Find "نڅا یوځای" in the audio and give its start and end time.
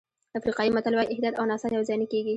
1.51-1.97